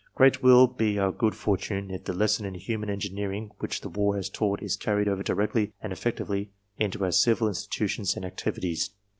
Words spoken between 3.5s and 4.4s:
which the war has